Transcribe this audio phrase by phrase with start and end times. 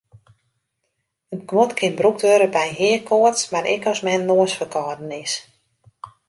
[1.35, 5.33] It guod kin brûkt wurde by heakoarts mar ek as men noasferkâlden is.